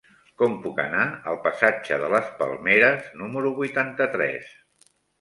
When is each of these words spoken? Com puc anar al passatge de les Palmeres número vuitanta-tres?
Com 0.41 0.53
puc 0.63 0.79
anar 0.83 1.03
al 1.33 1.37
passatge 1.43 2.01
de 2.05 2.11
les 2.15 2.33
Palmeres 2.41 3.15
número 3.23 3.55
vuitanta-tres? 3.63 4.55